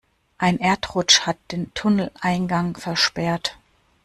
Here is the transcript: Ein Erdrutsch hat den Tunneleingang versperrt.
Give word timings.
Ein 0.39 0.57
Erdrutsch 0.59 1.27
hat 1.27 1.37
den 1.51 1.71
Tunneleingang 1.75 2.75
versperrt. 2.75 3.59